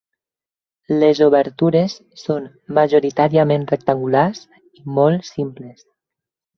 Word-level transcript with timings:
Les 1.03 1.21
obertures 1.25 1.97
són 2.23 2.49
majoritàriament 2.79 3.69
rectangulars 3.75 4.45
i 4.83 4.87
molt 5.01 5.33
simples. 5.33 5.91